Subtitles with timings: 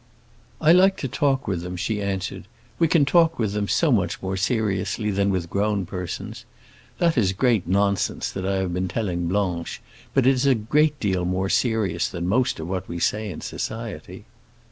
[0.59, 2.45] "I like to talk with them," she answered;
[2.79, 6.43] "we can talk with them so much more seriously than with grown persons.
[6.97, 9.79] That is great nonsense that I have been telling Blanche,
[10.15, 13.41] but it is a great deal more serious than most of what we say in
[13.41, 14.25] society."